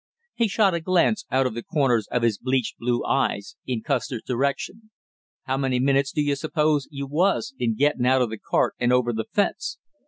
[0.33, 4.23] He shot a glance out of the corners of his bleached blue eyes in Custer's
[4.23, 4.89] direction.
[5.43, 8.91] "How many minutes do you suppose you was in getting out of the cart and
[8.91, 9.77] over the fence?